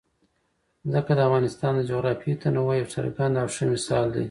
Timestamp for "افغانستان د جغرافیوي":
1.27-2.35